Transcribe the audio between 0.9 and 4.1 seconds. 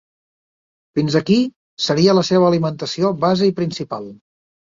Fins aquí seria la seva alimentació base i principal.